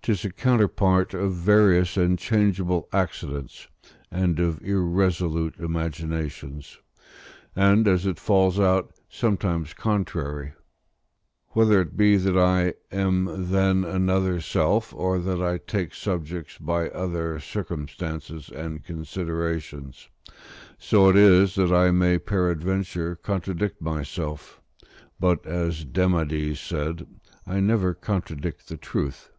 [0.00, 3.66] 'Tis a counterpart of various and changeable accidents,
[4.12, 6.78] and of irresolute imaginations,
[7.56, 10.52] and, as it falls out, sometimes contrary:
[11.48, 16.88] whether it be that I am then another self, or that I take subjects by
[16.90, 20.08] other circumstances and considerations:
[20.78, 24.62] so it is that I may peradventure contradict myself,
[25.18, 27.04] but, as Demades said,
[27.48, 29.32] I never contradict the truth.